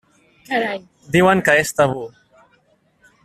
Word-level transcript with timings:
Diuen 1.17 1.45
que 1.49 1.57
és 1.65 1.75
tabú. 1.81 2.07